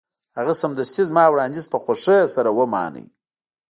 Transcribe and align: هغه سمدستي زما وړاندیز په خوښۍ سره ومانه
هغه 0.37 0.53
سمدستي 0.61 1.03
زما 1.09 1.23
وړاندیز 1.29 1.65
په 1.69 1.77
خوښۍ 1.83 2.19
سره 2.35 2.49
ومانه 2.59 3.03